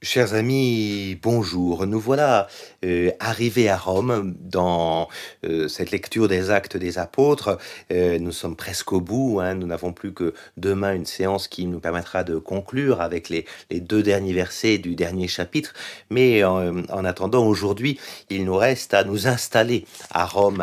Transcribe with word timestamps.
Chers 0.00 0.34
amis, 0.34 1.18
bonjour. 1.20 1.84
Nous 1.84 1.98
voilà 1.98 2.46
euh, 2.84 3.10
arrivés 3.18 3.68
à 3.68 3.76
Rome 3.76 4.36
dans 4.40 5.08
euh, 5.44 5.66
cette 5.66 5.90
lecture 5.90 6.28
des 6.28 6.50
actes 6.52 6.76
des 6.76 6.98
apôtres. 6.98 7.58
Euh, 7.90 8.20
nous 8.20 8.30
sommes 8.30 8.54
presque 8.54 8.92
au 8.92 9.00
bout. 9.00 9.40
hein. 9.40 9.54
Nous 9.56 9.66
n'avons 9.66 9.92
plus 9.92 10.12
que 10.12 10.34
demain 10.56 10.94
une 10.94 11.04
séance 11.04 11.48
qui 11.48 11.66
nous 11.66 11.80
permettra 11.80 12.22
de 12.22 12.38
conclure 12.38 13.00
avec 13.00 13.28
les, 13.28 13.44
deux 13.72 14.04
derniers 14.04 14.32
versets 14.32 14.78
du 14.78 14.94
dernier 14.94 15.26
chapitre. 15.26 15.74
Mais 16.10 16.44
euh, 16.44 16.80
en 16.90 17.04
attendant, 17.04 17.44
aujourd'hui, 17.44 17.98
il 18.30 18.44
nous 18.44 18.56
reste 18.56 18.94
à 18.94 19.02
nous 19.02 19.26
installer 19.26 19.84
à 20.12 20.26
Rome 20.26 20.60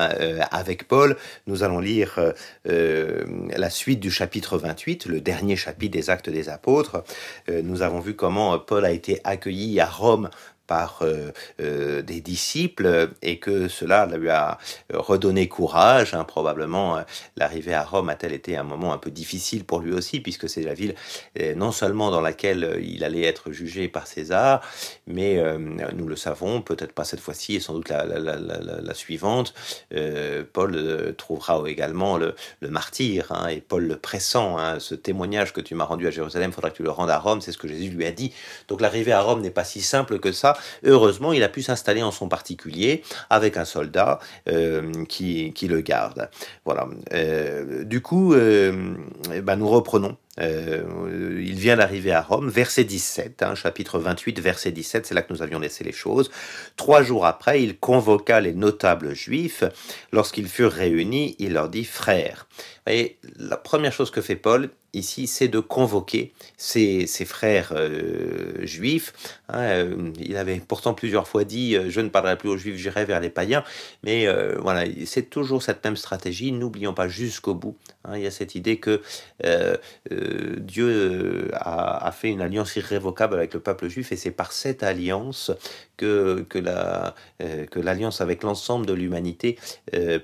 avec 0.50 0.88
Paul. 0.88 1.18
Nous 1.46 1.64
allons 1.64 1.80
lire 1.80 2.34
la 2.64 3.70
suite 3.70 4.00
du 4.00 4.12
chapitre 4.12 4.58
28, 4.58 5.08
le 5.08 5.20
dernier 5.20 5.58
chapitre 5.58 5.92
des 5.92 6.10
actes 6.10 6.30
des 6.30 6.48
apôtres. 6.48 7.04
Nous 7.50 7.82
avons 7.82 8.00
vu 8.00 8.14
comment 8.16 8.58
Paul 8.60 8.86
a 8.86 8.92
été 8.92 9.20
accueilli 9.26 9.80
à 9.80 9.88
Rome 9.88 10.30
par 10.68 11.00
euh, 11.02 11.32
euh, 11.62 12.02
des 12.02 12.22
disciples 12.22 13.10
et 13.22 13.40
que 13.40 13.68
cela 13.68 14.06
lui 14.18 14.30
a 14.30 14.58
redonné 14.94 15.48
courage. 15.48 16.14
hein. 16.14 16.24
Probablement, 16.24 16.98
euh, 16.98 17.02
l'arrivée 17.38 17.74
à 17.74 17.84
Rome 17.84 18.10
a-t-elle 18.10 18.34
été 18.34 18.58
un 18.58 18.64
moment 18.64 18.94
un 18.94 18.98
peu 18.98 19.12
difficile 19.12 19.64
pour 19.66 19.80
lui 19.80 19.94
aussi, 19.94 20.20
puisque 20.20 20.50
c'est 20.50 20.64
la 20.64 20.74
ville 20.74 20.96
euh, 21.40 21.56
non 21.56 21.72
seulement 21.72 22.12
dans 22.12 22.22
laquelle 22.22 22.64
euh, 22.64 22.82
il 22.82 23.04
allait 23.04 23.24
être 23.24 23.52
jugé 23.52 23.88
par 23.88 24.08
César, 24.08 24.62
mais 25.08 25.38
euh, 25.38 25.58
nous 25.94 26.08
le 26.08 26.16
savons, 26.16 26.62
peut-être 26.62 26.94
pas 26.94 27.04
cette 27.04 27.20
fois-ci 27.20 27.56
et 27.56 27.60
sans 27.60 27.74
doute 27.74 27.90
la, 27.90 28.94
suivante, 28.94 29.54
euh, 29.94 30.44
Paul 30.52 30.76
euh, 30.76 31.12
trouvera 31.14 31.62
également 31.68 32.18
le, 32.18 32.36
martyr, 32.62 33.32
hein, 33.32 33.48
et 33.48 33.62
Paul 33.62 33.86
le 33.86 33.98
pressant, 33.98 34.58
hein, 34.58 34.80
ce 34.80 34.96
témoignage 34.96 35.54
que 35.54 35.62
tu 35.62 35.76
m'as 35.76 35.84
rendu 35.84 36.08
à 36.08 36.12
Jérusalem, 36.12 36.52
faudra 36.52 36.72
que 36.72 36.78
tu 36.78 36.84
le 36.84 36.92
rendes 36.92 37.10
à 37.10 37.20
Rome, 37.20 37.42
c'est 37.42 37.52
ce 37.52 37.58
que 37.58 37.68
Jésus 37.68 37.90
lui 37.90 38.06
a 38.06 38.12
dit. 38.12 38.34
Donc 38.68 38.82
l'arrivée 38.82 39.12
à 39.12 39.22
Rome 39.22 39.42
n'est 39.42 39.52
pas 39.52 39.64
si 39.64 39.82
simple 39.82 40.20
que 40.20 40.32
ça. 40.32 40.55
Heureusement, 40.84 41.34
il 41.34 41.44
a 41.44 41.50
pu 41.50 41.62
s'installer 41.62 42.04
en 42.04 42.12
son 42.12 42.28
particulier 42.28 43.04
avec 43.30 43.58
un 43.58 43.66
soldat 43.66 44.20
euh, 44.50 45.06
qui, 45.06 45.54
le 45.68 45.82
garde. 45.82 46.30
Voilà. 46.66 46.88
Euh, 47.14 47.84
du 47.84 48.02
coup, 48.02 48.34
ben, 48.36 49.56
nous 49.56 49.70
reprenons. 49.70 50.18
Euh, 50.40 51.42
il 51.42 51.56
vient 51.56 51.78
d'arriver 51.78 52.12
à 52.12 52.22
Rome, 52.22 52.50
verset 52.50 52.84
17, 52.84 53.42
hein, 53.42 53.56
chapitre 53.56 54.00
28, 54.00 54.40
verset 54.40 54.72
17, 54.72 55.06
c'est 55.06 55.16
là 55.16 55.22
que 55.22 55.32
nous 55.32 55.42
avions 55.42 55.60
laissé 55.60 55.84
les 55.84 55.92
choses. 55.92 56.30
Trois 56.76 57.04
jours 57.04 57.26
après, 57.26 57.64
il 57.64 57.78
convoqua 57.78 58.42
les 58.42 58.54
notables 58.54 59.14
juifs. 59.14 59.64
Lorsqu'ils 60.12 60.50
furent 60.50 60.72
réunis, 60.72 61.36
il 61.40 61.54
leur 61.54 61.70
dit 61.70 61.86
Frères. 61.86 62.48
Et 62.88 63.18
la 63.38 63.58
première 63.58 63.94
chose 63.94 64.12
que 64.12 64.22
fait 64.22 64.36
Paul 64.36 64.70
ici, 64.94 65.28
c'est 65.28 65.48
de 65.48 65.60
convoquer 65.60 66.34
ses, 66.56 67.08
frères 67.26 67.74
euh, 67.76 68.66
juifs. 68.66 69.14
hein, 69.50 69.62
euh, 69.62 70.12
il 70.20 70.38
avait 70.38 70.62
pourtant 70.66 70.94
plusieurs 70.94 71.28
fois 71.28 71.44
dit 71.44 71.76
Je 71.90 72.00
ne 72.00 72.10
parlerai 72.10 72.38
plus 72.38 72.50
aux 72.50 72.58
juifs, 72.58 72.78
j'irai 72.78 73.06
vers 73.06 73.20
les 73.20 73.30
païens. 73.30 73.64
Mais 74.04 74.28
voilà, 74.60 74.84
c'est 75.06 75.30
toujours 75.30 75.64
cette 75.64 75.84
même 75.84 75.96
stratégie. 75.96 76.52
N'oublions 76.52 76.94
pas 76.94 77.08
jusqu'au 77.08 77.56
bout. 77.56 77.76
Hein, 78.08 78.18
il 78.18 78.24
y 78.24 78.28
a 78.28 78.32
cette 78.32 78.56
idée 78.56 78.78
que 78.78 79.02
euh, 79.44 79.78
euh, 80.12 80.56
Dieu 80.60 80.88
euh, 80.88 81.50
a, 81.54 82.12
fait 82.12 82.30
une 82.30 82.42
alliance 82.42 82.76
irrévocable 82.76 83.36
avec 83.36 83.54
le 83.54 83.60
peuple 83.60 83.88
juif 83.88 84.12
et 84.12 84.16
c'est 84.16 84.32
par 84.32 84.52
cette 84.52 84.84
alliance 84.84 85.52
que, 85.98 86.46
que 86.50 86.60
la, 86.60 87.16
que 87.40 87.80
l'alliance 87.80 88.22
avec 88.22 88.44
l'ensemble 88.44 88.86
de 88.86 88.94
l'humanité 88.94 89.58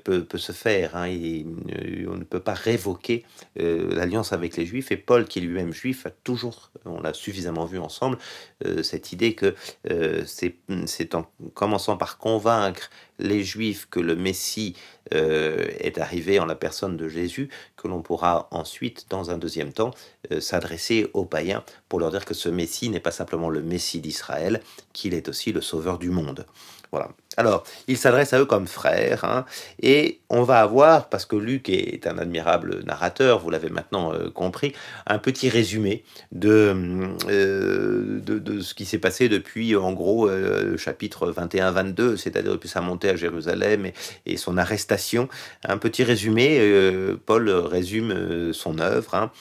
peut, 0.04 0.24
peut 0.24 0.38
se 0.38 0.52
faire. 0.52 0.96
hein. 0.96 1.08
On 1.08 2.16
ne 2.16 2.24
peut 2.24 2.40
pas 2.42 2.54
révoquer 2.54 3.24
l'alliance 3.56 4.34
avec 4.34 4.58
les 4.58 4.66
Juifs. 4.66 4.92
Et 4.92 4.98
Paul, 4.98 5.26
qui 5.26 5.40
est 5.40 5.42
lui-même 5.42 5.74
juif, 5.74 6.06
a 6.06 6.10
toujours, 6.10 6.72
on 6.86 7.02
l'a 7.02 7.14
suffisamment 7.14 7.66
vu 7.66 7.80
ensemble, 7.80 8.18
cette 8.84 9.14
idée 9.14 9.34
que 9.34 9.56
c'est 10.26 11.16
en 11.16 11.26
commençant 11.54 11.96
par 11.96 12.18
convaincre 12.18 12.90
les 13.20 13.44
Juifs 13.44 13.88
que 13.90 14.00
le 14.00 14.16
Messie 14.16 14.76
euh, 15.14 15.68
est 15.80 15.98
arrivé 15.98 16.40
en 16.40 16.46
la 16.46 16.56
personne 16.56 16.98
de 16.98 17.08
Jésus 17.08 17.50
que 17.78 17.88
l'on 17.88 18.02
pourra 18.02 18.48
ensuite, 18.52 19.08
dans 19.10 19.32
un 19.32 19.38
deuxième 19.38 19.74
temps, 19.74 19.92
euh, 20.32 20.40
s'adresser 20.40 21.10
aux 21.14 21.26
païens 21.26 21.64
pour 21.92 22.00
leur 22.00 22.10
dire 22.10 22.24
que 22.24 22.34
ce 22.34 22.48
Messie 22.48 22.90
n'est 22.90 23.02
pas 23.02 23.12
simplement 23.12 23.50
le 23.50 23.62
Messie 23.62 24.00
d'Israël, 24.00 24.62
qu'il 24.94 25.14
est 25.14 25.28
aussi 25.28 25.52
le 25.52 25.60
Sauveur 25.60 26.00
du 26.00 26.10
monde. 26.10 26.46
Voilà. 26.90 27.10
Alors, 27.36 27.66
il 27.90 27.98
s'adresse 27.98 28.32
à 28.32 28.40
eux 28.40 28.46
comme 28.46 28.66
frères, 28.66 29.26
hein, 29.26 29.44
et 29.82 30.22
on 30.30 30.44
va 30.44 30.62
avoir, 30.62 31.10
parce 31.10 31.26
que 31.26 31.36
Luc 31.36 31.68
est 31.68 32.08
un 32.08 32.18
admirable 32.18 32.82
narrateur, 32.86 33.40
vous 33.40 33.50
l'avez 33.50 33.70
maintenant 33.70 34.14
euh, 34.14 34.30
compris, 34.30 34.74
un 35.06 35.18
petit 35.18 35.50
résumé 35.50 36.06
de, 36.32 36.74
euh, 37.28 38.22
de, 38.22 38.40
de 38.40 38.62
ce 38.62 38.74
qui 38.74 38.86
s'est 38.86 38.98
passé 38.98 39.28
depuis, 39.28 39.76
en 39.76 39.92
gros, 39.92 40.30
euh, 40.30 40.78
chapitre 40.78 41.30
21-22, 41.30 42.16
c'est-à-dire 42.16 42.54
depuis 42.54 42.70
sa 42.70 42.80
montée 42.80 43.10
à 43.10 43.18
Jérusalem 43.18 43.92
et, 44.26 44.38
son 44.38 44.58
arrestation. 44.58 45.28
Un 45.66 45.78
petit 45.78 46.06
résumé, 46.06 46.62
Paul 47.26 47.50
résume 47.50 48.54
son 48.54 48.80
œuvre, 48.80 49.14
hein, 49.16 49.32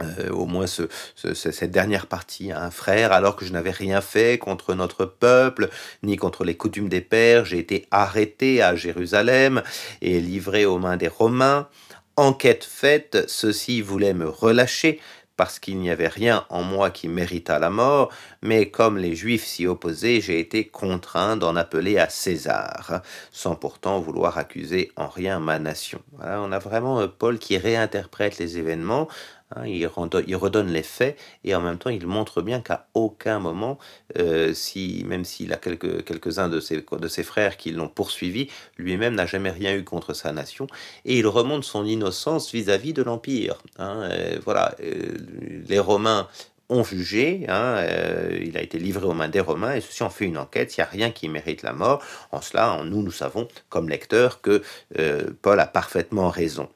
euh, 0.00 0.30
au 0.30 0.46
moins 0.46 0.66
ce, 0.66 0.84
ce- 1.14 1.34
ce- 1.34 1.50
cette 1.50 1.70
dernière 1.70 2.06
partie, 2.06 2.50
un 2.52 2.70
frère, 2.70 3.12
alors 3.12 3.36
que 3.36 3.44
je 3.44 3.52
n'avais 3.52 3.70
rien 3.70 4.00
fait 4.00 4.38
contre 4.38 4.74
notre 4.74 5.04
peuple, 5.04 5.68
ni 6.02 6.16
contre 6.16 6.44
les 6.44 6.56
coutumes 6.56 6.88
des 6.88 7.00
pères, 7.02 7.44
j'ai 7.44 7.58
été 7.58 7.86
arrêté 7.90 8.62
à 8.62 8.74
Jérusalem 8.74 9.62
et 10.00 10.20
livré 10.20 10.64
aux 10.64 10.78
mains 10.78 10.96
des 10.96 11.08
Romains. 11.08 11.68
Enquête 12.16 12.64
faite, 12.64 13.24
ceux-ci 13.28 13.80
voulaient 13.82 14.14
me 14.14 14.28
relâcher 14.28 15.00
parce 15.36 15.58
qu'il 15.58 15.78
n'y 15.78 15.90
avait 15.90 16.08
rien 16.08 16.44
en 16.50 16.62
moi 16.62 16.90
qui 16.90 17.08
méritât 17.08 17.58
la 17.58 17.70
mort, 17.70 18.12
mais 18.42 18.70
comme 18.70 18.98
les 18.98 19.16
Juifs 19.16 19.46
s'y 19.46 19.66
opposaient, 19.66 20.20
j'ai 20.20 20.38
été 20.38 20.68
contraint 20.68 21.36
d'en 21.38 21.56
appeler 21.56 21.98
à 21.98 22.08
César, 22.10 23.00
sans 23.32 23.54
pourtant 23.56 23.98
vouloir 23.98 24.36
accuser 24.36 24.92
en 24.96 25.08
rien 25.08 25.40
ma 25.40 25.58
nation. 25.58 26.00
Voilà, 26.12 26.40
on 26.42 26.52
a 26.52 26.58
vraiment 26.58 27.00
euh, 27.00 27.06
Paul 27.08 27.38
qui 27.38 27.56
réinterprète 27.56 28.38
les 28.38 28.58
événements, 28.58 29.08
hein, 29.56 29.66
il, 29.66 29.86
redonne 29.86 30.68
les 30.68 30.82
faits, 30.82 31.18
et 31.44 31.54
en 31.54 31.60
même 31.60 31.78
temps 31.78 31.90
il 31.90 32.06
montre 32.06 32.42
bien 32.42 32.60
qu'à 32.60 32.86
aucun 32.94 33.38
moment, 33.38 33.78
euh, 34.18 34.54
si, 34.54 35.04
même 35.06 35.24
s'il 35.24 35.52
a 35.52 35.56
quelques, 35.56 36.04
quelques-uns 36.04 36.48
de 36.48 36.60
ses, 36.60 36.84
de 36.90 37.08
ses 37.08 37.22
frères 37.22 37.56
qui 37.56 37.70
l'ont 37.70 37.88
poursuivi, 37.88 38.48
lui-même 38.76 39.14
n'a 39.14 39.26
jamais 39.26 39.50
rien 39.50 39.74
eu 39.74 39.84
contre 39.84 40.14
sa 40.14 40.32
nation, 40.32 40.66
et 41.04 41.18
il 41.18 41.26
remonte 41.26 41.64
son 41.64 41.84
innocence 41.84 42.52
vis-à-vis 42.52 42.92
de 42.92 43.02
l'Empire. 43.02 43.58
hein. 43.78 44.02
Euh, 44.04 44.38
voilà, 44.44 44.74
euh, 44.80 45.16
les 45.68 45.78
Romains 45.78 46.28
ont 46.72 46.84
jugé, 46.84 47.44
hein, 47.48 47.76
euh, 47.78 48.38
il 48.40 48.56
a 48.56 48.62
été 48.62 48.78
livré 48.78 49.06
aux 49.06 49.12
mains 49.12 49.28
des 49.28 49.40
Romains, 49.40 49.74
et 49.74 49.80
ceux-ci 49.80 50.02
ont 50.02 50.10
fait 50.10 50.24
une 50.24 50.38
enquête, 50.38 50.76
il 50.76 50.80
n'y 50.80 50.84
a 50.84 50.88
rien 50.88 51.10
qui 51.10 51.28
mérite 51.28 51.62
la 51.62 51.72
mort. 51.72 52.02
En 52.32 52.40
cela, 52.40 52.72
en 52.72 52.84
nous, 52.84 53.02
nous 53.02 53.12
savons, 53.12 53.48
comme 53.68 53.88
lecteurs, 53.88 54.40
que 54.40 54.62
euh, 54.98 55.30
Paul 55.42 55.60
a 55.60 55.66
parfaitement 55.66 56.30
raison. 56.30 56.68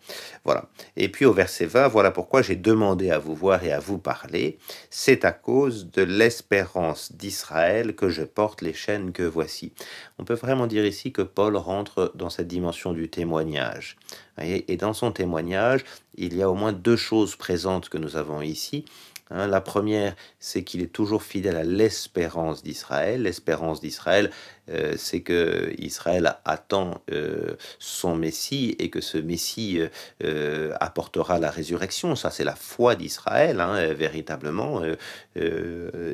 Voilà. 0.45 0.67
Et 0.97 1.09
puis 1.09 1.25
au 1.25 1.33
verset 1.33 1.67
20, 1.67 1.89
voilà 1.89 2.11
pourquoi 2.11 2.43
j'ai 2.43 2.57
demandé 2.57 3.11
à 3.11 3.19
vous 3.19 3.35
voir 3.35 3.65
et 3.65 3.73
à 3.73 3.81
vous 3.81 3.99
parler. 3.99 4.59
C'est 4.91 5.25
à 5.25 5.33
cause 5.33 5.91
de 5.91 6.03
l'espérance 6.03 7.13
d'Israël 7.13 7.95
que 7.95 8.09
je 8.09 8.23
porte 8.23 8.63
les 8.63 8.73
chaînes 8.73 9.13
que 9.13 9.25
voici. 9.25 9.73
On 10.19 10.25
peut 10.25 10.35
vraiment 10.35 10.67
dire 10.67 10.87
ici 10.87 11.11
que 11.11 11.23
Paul 11.23 11.57
rentre 11.57 12.13
dans 12.15 12.31
cette 12.31 12.49
dimension 12.49 12.93
du 12.93 13.09
témoignage. 13.09 13.97
Et 14.41 14.77
dans 14.77 14.93
son 14.93 15.13
témoignage, 15.13 15.85
il 16.17 16.37
y 16.37 16.43
a 16.43 16.51
au 16.51 16.55
moins 16.55 16.73
deux 16.73 16.97
choses 16.97 17.37
présentes 17.37 17.89
que 17.89 17.99
nous 17.99 18.17
avons 18.17 18.43
ici. 18.43 18.85
Hein, 19.31 19.49
la 19.49 19.61
première, 19.61 20.15
c'est 20.39 20.63
qu'il 20.63 20.83
est 20.83 20.93
toujours 20.93 21.23
fidèle 21.23 21.57
à 21.57 21.65
l'espérance 21.65 22.63
d'Israël. 22.63 23.23
L'espérance 23.23 23.81
d'Israël, 23.81 24.31
euh, 24.69 24.95
c'est 24.97 25.21
que 25.21 25.73
Israël 25.79 26.37
attend 26.45 27.01
euh, 27.13 27.55
son 27.79 28.17
Messie 28.17 28.75
et 28.79 28.91
que 28.91 29.01
ce 29.01 29.19
Messie 29.19 29.81
euh, 30.25 30.73
apportera 30.81 31.39
la 31.39 31.51
résurrection. 31.51 32.17
Ça, 32.17 32.31
c'est 32.31 32.45
la 32.45 32.57
foi 32.57 32.97
d'Israël, 32.97 33.61
hein, 33.61 33.93
véritablement. 33.95 34.83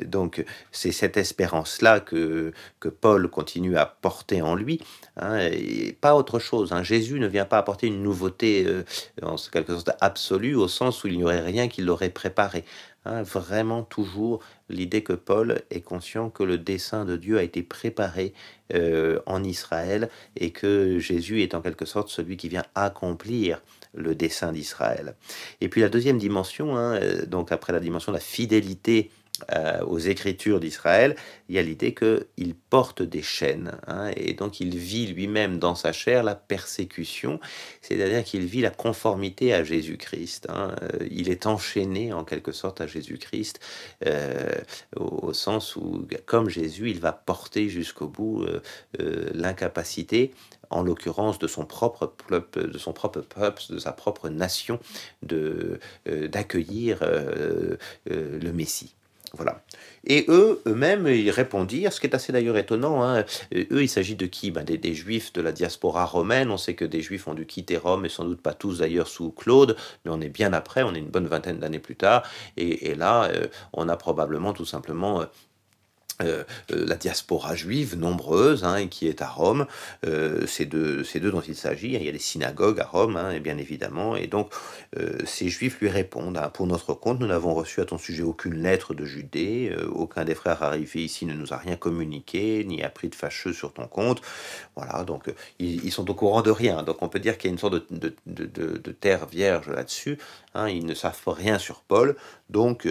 Donc, 0.05 0.43
c'est 0.71 0.91
cette 0.91 1.17
espérance-là 1.17 1.99
que, 1.99 2.53
que 2.79 2.89
Paul 2.89 3.29
continue 3.29 3.77
à 3.77 3.85
porter 3.85 4.41
en 4.41 4.55
lui, 4.55 4.81
hein, 5.17 5.49
pas 6.01 6.15
autre 6.15 6.39
chose. 6.39 6.73
hein. 6.73 6.83
Jésus 6.83 7.19
ne 7.19 7.27
vient 7.27 7.45
pas 7.45 7.57
apporter 7.57 7.87
une 7.87 8.03
nouveauté 8.03 8.67
en 9.21 9.35
quelque 9.51 9.73
sorte 9.73 9.91
absolue, 10.01 10.55
au 10.55 10.67
sens 10.67 11.03
où 11.03 11.07
il 11.07 11.17
n'y 11.17 11.23
aurait 11.23 11.41
rien 11.41 11.67
qui 11.67 11.81
l'aurait 11.81 12.09
préparé. 12.09 12.65
vraiment 13.05 13.83
toujours 13.83 14.41
l'idée 14.69 15.03
que 15.03 15.13
Paul 15.13 15.61
est 15.69 15.81
conscient 15.81 16.29
que 16.29 16.43
le 16.43 16.57
dessein 16.57 17.05
de 17.05 17.17
Dieu 17.17 17.37
a 17.37 17.43
été 17.43 17.63
préparé 17.63 18.33
euh, 18.73 19.19
en 19.25 19.43
Israël 19.43 20.09
et 20.35 20.51
que 20.51 20.99
Jésus 20.99 21.41
est 21.41 21.55
en 21.55 21.61
quelque 21.61 21.85
sorte 21.85 22.09
celui 22.09 22.37
qui 22.37 22.49
vient 22.49 22.65
accomplir 22.75 23.61
le 23.93 24.15
dessein 24.15 24.51
d'Israël. 24.51 25.15
Et 25.61 25.69
puis 25.69 25.81
la 25.81 25.89
deuxième 25.89 26.17
dimension, 26.17 26.77
hein, 26.77 26.95
euh, 26.95 27.25
donc 27.25 27.51
après 27.51 27.73
la 27.73 27.79
dimension 27.79 28.11
de 28.11 28.17
la 28.17 28.23
fidélité 28.23 29.11
euh, 29.51 29.83
aux 29.85 29.97
Écritures 29.97 30.59
d'Israël, 30.59 31.15
il 31.49 31.55
y 31.55 31.59
a 31.59 31.63
l'idée 31.63 31.95
qu'il 31.95 32.53
porte 32.69 33.01
des 33.01 33.23
chaînes, 33.23 33.71
hein, 33.87 34.11
et 34.15 34.33
donc 34.33 34.59
il 34.59 34.77
vit 34.77 35.07
lui-même 35.07 35.57
dans 35.57 35.73
sa 35.73 35.91
chair 35.91 36.21
la 36.23 36.35
persécution, 36.35 37.39
c'est-à-dire 37.81 38.23
qu'il 38.23 38.45
vit 38.45 38.61
la 38.61 38.69
conformité 38.69 39.51
à 39.51 39.63
Jésus-Christ. 39.63 40.45
Hein. 40.49 40.75
Euh, 40.83 41.07
il 41.09 41.29
est 41.29 41.47
enchaîné 41.47 42.13
en 42.13 42.23
quelque 42.23 42.51
sorte 42.51 42.79
à 42.79 42.85
Jésus-Christ, 42.85 43.59
euh, 44.05 44.51
au, 44.97 45.33
sens 45.33 45.75
où, 45.75 46.07
comme 46.27 46.47
Jésus, 46.47 46.91
il 46.91 46.99
va 46.99 47.11
porter 47.11 47.69
jusqu'au 47.69 48.07
bout 48.07 48.45
l'incapacité 48.99 50.31
en 50.69 50.83
l'occurrence 50.83 51.39
de 51.39 51.47
son 51.47 51.65
propre 51.65 52.05
peuple, 52.05 52.69
de 52.69 52.77
son 52.77 52.93
propre 52.93 53.21
peuple, 53.21 53.63
de 53.69 53.79
sa 53.79 53.93
propre 53.93 54.29
nation, 54.29 54.79
de 55.23 55.79
d'accueillir 56.05 56.99
le 58.05 58.51
Messie. 58.51 58.93
Voilà. 59.35 59.63
Et 60.05 60.25
eux, 60.27 60.61
eux-mêmes, 60.67 61.07
ils 61.07 61.31
répondirent, 61.31 61.91
ce 61.91 61.99
qui 61.99 62.05
est 62.05 62.13
assez 62.13 62.31
d'ailleurs 62.31 62.57
étonnant. 62.57 63.03
Hein. 63.03 63.25
Eux, 63.55 63.81
il 63.81 63.89
s'agit 63.89 64.15
de 64.15 64.27
qui? 64.27 64.51
Ben, 64.51 64.63
des, 64.63 64.93
juifs 64.93 65.33
de 65.33 65.41
la 65.41 65.51
diaspora 65.51 66.05
romaine. 66.05 66.51
On 66.51 66.57
sait 66.57 66.75
que 66.75 66.85
des 66.85 67.01
juifs 67.01 67.27
ont 67.27 67.33
dû 67.33 67.47
quitter 67.47 67.77
Rome, 67.77 68.05
et 68.05 68.09
sans 68.09 68.25
doute 68.25 68.41
pas 68.41 68.53
tous 68.53 68.79
d'ailleurs 68.79 69.07
sous 69.07 69.31
Claude, 69.31 69.75
mais 70.05 70.11
on 70.11 70.21
est 70.21 70.29
bien 70.29 70.53
après, 70.53 70.83
on 70.83 70.93
est 70.93 70.99
une 70.99 71.09
bonne 71.09 71.25
vingtaine 71.25 71.57
d'années 71.57 71.79
plus 71.79 71.95
tard. 71.95 72.23
Et, 72.57 72.93
là, 72.93 73.23
euh, 73.25 73.47
on 73.73 73.89
a 73.89 73.97
probablement 73.97 74.53
tout 74.53 74.65
simplement 74.65 75.25
euh, 76.21 76.43
euh, 76.71 76.85
la 76.85 76.95
diaspora 76.95 77.55
juive 77.55 77.97
nombreuse 77.97 78.63
hein, 78.63 78.87
qui 78.87 79.07
est 79.07 79.23
à 79.23 79.27
Rome, 79.27 79.65
euh, 80.05 80.45
c'est 80.45 80.65
de 80.65 81.01
c'est 81.03 81.19
dont 81.19 81.41
il 81.41 81.55
s'agit. 81.55 81.93
Il 81.93 82.03
y 82.03 82.09
a 82.09 82.11
des 82.11 82.19
synagogues 82.19 82.79
à 82.79 82.85
Rome, 82.85 83.17
hein, 83.17 83.31
et 83.31 83.39
bien 83.39 83.57
évidemment, 83.57 84.15
et 84.15 84.27
donc 84.27 84.51
ces 85.25 85.49
juifs 85.49 85.79
lui 85.79 85.89
répondent 85.89 86.37
hein, 86.37 86.49
Pour 86.53 86.67
notre 86.67 86.93
compte, 86.93 87.19
nous 87.19 87.27
n'avons 87.27 87.55
reçu 87.55 87.81
à 87.81 87.85
ton 87.85 87.97
sujet 87.97 88.21
aucune 88.21 88.61
lettre 88.61 88.93
de 88.93 89.05
Judée, 89.05 89.75
aucun 89.91 90.23
des 90.23 90.35
frères 90.35 90.61
arrivés 90.61 91.03
ici 91.03 91.25
ne 91.25 91.33
nous 91.33 91.51
a 91.53 91.57
rien 91.57 91.75
communiqué, 91.75 92.63
ni 92.63 92.83
appris 92.83 93.09
de 93.09 93.15
fâcheux 93.15 93.53
sur 93.53 93.73
ton 93.73 93.87
compte. 93.87 94.21
Voilà, 94.75 95.03
donc 95.03 95.33
ils, 95.57 95.91
sont 95.91 96.09
au 96.09 96.13
courant 96.13 96.41
de 96.41 96.51
rien. 96.51 96.83
Donc 96.83 97.01
on 97.01 97.09
peut 97.09 97.19
dire 97.19 97.37
qu'il 97.37 97.49
y 97.49 97.51
a 97.51 97.53
une 97.53 97.59
sorte 97.59 97.73
de, 97.91 98.15
de, 98.27 98.45
de 98.45 98.91
terre 98.91 99.25
vierge 99.25 99.69
là-dessus. 99.69 100.19
ils 100.55 100.85
ne 100.85 100.93
savent 100.93 101.19
rien 101.25 101.57
sur 101.57 101.81
Paul, 101.81 102.15
donc 102.49 102.87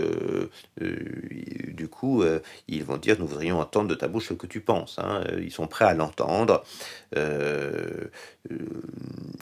du 0.79 1.89
coup, 1.89 2.25
ils 2.69 2.85
vont 2.85 2.97
dire 2.97 3.12
nous 3.19 3.27
voudrions 3.27 3.61
entendre 3.61 3.89
de 3.89 3.95
ta 3.95 4.09
bouche 4.09 4.29
ce 4.29 4.35
que 4.35 4.47
tu 4.47 4.61
penses. 4.61 4.99
Hein. 4.99 5.25
Euh, 5.29 5.41
ils 5.43 5.53
sont 5.53 5.67
prêts 5.67 5.85
à 5.85 5.95
l'entendre. 5.95 6.65
Euh, 7.17 8.07
euh, 8.51 8.57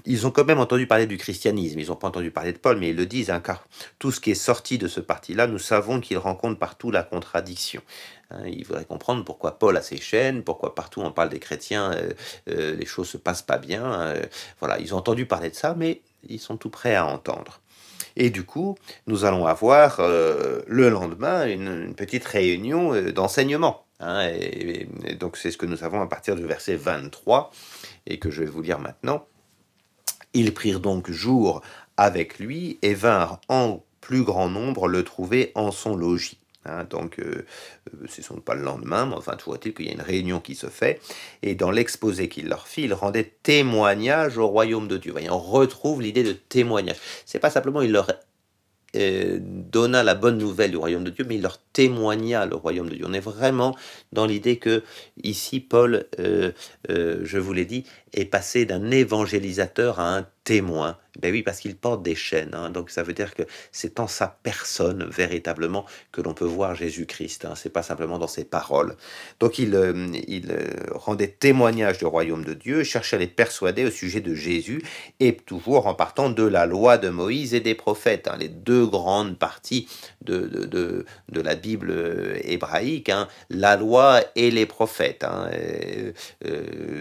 ils 0.04 0.26
ont 0.26 0.30
quand 0.30 0.44
même 0.44 0.58
entendu 0.58 0.86
parler 0.86 1.06
du 1.06 1.16
christianisme. 1.16 1.78
Ils 1.78 1.88
n'ont 1.88 1.96
pas 1.96 2.08
entendu 2.08 2.30
parler 2.30 2.52
de 2.52 2.58
Paul, 2.58 2.78
mais 2.78 2.90
ils 2.90 2.96
le 2.96 3.06
disent, 3.06 3.30
hein, 3.30 3.40
car 3.40 3.66
tout 3.98 4.12
ce 4.12 4.20
qui 4.20 4.30
est 4.30 4.34
sorti 4.34 4.78
de 4.78 4.88
ce 4.88 5.00
parti-là, 5.00 5.46
nous 5.46 5.58
savons 5.58 6.00
qu'il 6.00 6.18
rencontre 6.18 6.58
partout 6.58 6.90
la 6.90 7.02
contradiction. 7.02 7.82
Hein. 8.30 8.42
il 8.46 8.64
faudrait 8.64 8.84
comprendre 8.84 9.24
pourquoi 9.24 9.58
Paul 9.58 9.76
a 9.76 9.82
ses 9.82 9.96
chaînes, 9.96 10.44
pourquoi 10.44 10.74
partout 10.74 11.00
on 11.00 11.10
parle 11.10 11.30
des 11.30 11.40
chrétiens, 11.40 11.92
les 12.46 12.86
choses 12.86 13.08
se 13.08 13.16
passent 13.16 13.42
pas 13.42 13.58
bien. 13.58 14.14
voilà, 14.60 14.78
ils 14.78 14.94
ont 14.94 14.98
entendu 14.98 15.26
parler 15.26 15.50
de 15.50 15.56
ça, 15.56 15.74
mais 15.76 16.00
ils 16.28 16.38
sont 16.38 16.56
tout 16.56 16.70
prêts 16.70 16.94
à 16.94 17.06
entendre. 17.06 17.60
Et 18.16 18.30
du 18.30 18.44
coup, 18.44 18.76
nous 19.06 19.24
allons 19.24 19.46
avoir 19.46 20.00
euh, 20.00 20.60
le 20.66 20.88
lendemain 20.88 21.46
une, 21.46 21.94
petite 21.94 22.24
réunion 22.24 22.94
euh, 22.94 23.12
d'enseignement. 23.12 23.84
Hein, 24.00 24.28
et, 24.28 24.88
donc 25.18 25.36
c'est 25.36 25.50
ce 25.50 25.58
que 25.58 25.66
nous 25.66 25.84
avons 25.84 26.00
à 26.00 26.06
partir 26.06 26.36
du 26.36 26.44
verset 26.46 26.76
23 26.76 27.50
et 28.06 28.18
que 28.18 28.30
je 28.30 28.42
vais 28.42 28.50
vous 28.50 28.62
lire 28.62 28.78
maintenant. 28.78 29.26
Ils 30.32 30.54
prirent 30.54 30.80
donc 30.80 31.10
jour 31.10 31.60
avec 31.96 32.38
lui 32.38 32.78
et 32.82 32.94
vinrent 32.94 33.40
en 33.48 33.82
plus 34.00 34.22
grand 34.22 34.48
nombre 34.48 34.88
le 34.88 35.04
trouver 35.04 35.52
en 35.54 35.70
son 35.70 35.96
logis. 35.96 36.38
Hein, 36.66 36.84
donc, 36.84 37.18
euh, 37.18 37.46
euh, 37.94 38.06
ce 38.06 38.22
sont 38.22 38.36
pas 38.36 38.54
le 38.54 38.62
lendemain, 38.62 39.06
mais 39.06 39.14
enfin, 39.14 39.36
tout 39.36 39.54
il 39.64 39.72
qu'il 39.72 39.86
y 39.86 39.88
a 39.88 39.92
une 39.92 40.02
réunion 40.02 40.40
qui 40.40 40.54
se 40.54 40.66
fait. 40.66 41.00
Et 41.42 41.54
dans 41.54 41.70
l'exposé 41.70 42.28
qu'il 42.28 42.48
leur 42.48 42.68
fit, 42.68 42.82
il 42.82 42.92
rendait 42.92 43.32
témoignage 43.42 44.36
au 44.36 44.46
royaume 44.46 44.86
de 44.86 44.98
Dieu. 44.98 45.12
Voyez, 45.12 45.30
on 45.30 45.38
retrouve 45.38 46.02
l'idée 46.02 46.22
de 46.22 46.32
témoignage. 46.32 46.98
C'est 47.24 47.38
pas 47.38 47.50
simplement 47.50 47.80
il 47.80 47.92
leur 47.92 48.08
euh, 48.96 49.38
donna 49.40 50.02
la 50.02 50.14
bonne 50.14 50.36
nouvelle 50.36 50.72
du 50.72 50.76
royaume 50.76 51.04
de 51.04 51.10
Dieu, 51.10 51.24
mais 51.26 51.36
il 51.36 51.42
leur 51.42 51.58
témoigna 51.72 52.46
le 52.46 52.56
royaume 52.56 52.88
de 52.88 52.96
Dieu. 52.96 53.04
On 53.08 53.12
est 53.12 53.20
vraiment 53.20 53.76
dans 54.12 54.26
l'idée 54.26 54.56
que 54.56 54.82
ici, 55.22 55.60
Paul, 55.60 56.06
je 56.88 57.38
vous 57.38 57.52
l'ai 57.52 57.64
dit, 57.64 57.84
est 58.12 58.24
passé 58.24 58.64
d'un 58.64 58.90
évangélisateur 58.90 60.00
à 60.00 60.16
un 60.16 60.26
témoin. 60.44 60.96
Ben 61.20 61.32
oui, 61.32 61.42
parce 61.42 61.60
qu'il 61.60 61.76
porte 61.76 62.02
des 62.02 62.14
chaînes. 62.14 62.54
Hein. 62.54 62.70
donc 62.70 62.90
ça 62.90 63.02
veut 63.02 63.12
dire 63.12 63.34
que 63.34 63.42
c'est 63.72 64.00
en 64.00 64.06
sa 64.06 64.38
personne 64.42 65.04
véritablement 65.04 65.84
que 66.12 66.20
l'on 66.22 66.34
peut 66.34 66.44
voir 66.44 66.74
Jésus-Christ. 66.74 67.44
Hein, 67.44 67.54
c'est 67.56 67.70
pas 67.70 67.82
simplement 67.82 68.18
dans 68.18 68.26
ses 68.26 68.44
paroles. 68.44 68.96
Donc 69.38 69.58
il, 69.58 69.74
euh, 69.74 70.08
il 70.28 70.50
euh, 70.50 70.68
rendait 70.92 71.28
témoignage 71.28 71.98
du 71.98 72.06
royaume 72.06 72.44
de 72.44 72.54
Dieu, 72.54 72.84
cherchait 72.84 73.16
à 73.16 73.18
les 73.18 73.26
persuader 73.26 73.84
au 73.84 73.90
sujet 73.90 74.20
de 74.20 74.34
Jésus, 74.34 74.82
et 75.18 75.36
toujours 75.36 75.86
en 75.86 75.94
partant 75.94 76.30
de 76.30 76.44
la 76.44 76.64
loi 76.64 76.96
de 76.96 77.10
Moïse 77.10 77.54
et 77.54 77.60
des 77.60 77.74
prophètes. 77.74 78.28
Hein, 78.28 78.36
les 78.38 78.48
deux 78.48 78.86
grandes 78.86 79.38
parties 79.38 79.88
de, 80.22 80.38
de, 80.38 81.04
de, 81.28 81.40
la 81.40 81.54
Bible 81.60 81.90
euh, 81.90 82.38
hébraïque, 82.44 83.12
la 83.50 83.76
loi 83.76 84.20
et 84.36 84.50
les 84.50 84.66
prophètes. 84.66 85.24